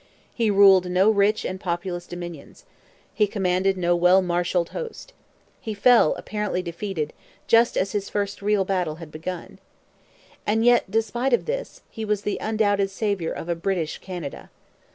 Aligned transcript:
He 0.33 0.49
ruled 0.49 0.89
no 0.89 1.11
rich 1.11 1.45
and 1.45 1.59
populous 1.59 2.07
dominions. 2.07 2.65
He 3.13 3.27
commanded 3.27 3.77
no 3.77 3.95
well 3.95 4.19
marshalled 4.23 4.69
host. 4.69 5.13
He 5.59 5.75
fell, 5.75 6.15
apparently 6.15 6.63
defeated, 6.63 7.13
just 7.45 7.77
as 7.77 7.91
his 7.91 8.09
first 8.09 8.41
real 8.41 8.65
battle 8.65 8.95
had 8.95 9.11
begun. 9.11 9.59
And 10.43 10.65
yet, 10.65 10.89
despite 10.89 11.33
of 11.33 11.45
this, 11.45 11.83
he 11.91 12.03
was 12.03 12.23
the 12.23 12.39
undoubted 12.41 12.89
saviour 12.89 13.31
of 13.31 13.47
a 13.47 13.53
British 13.53 13.99
Canada. 13.99 14.49